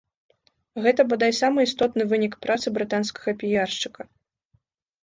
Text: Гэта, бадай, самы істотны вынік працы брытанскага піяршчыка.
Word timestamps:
Гэта, 0.85 1.05
бадай, 1.11 1.35
самы 1.41 1.67
істотны 1.67 2.09
вынік 2.15 2.33
працы 2.47 2.67
брытанскага 2.79 3.39
піяршчыка. 3.45 4.01